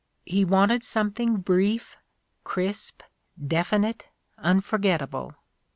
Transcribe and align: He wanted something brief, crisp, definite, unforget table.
He 0.25 0.43
wanted 0.43 0.83
something 0.83 1.37
brief, 1.41 1.95
crisp, 2.43 3.03
definite, 3.47 4.07
unforget 4.43 4.97
table. 4.97 5.35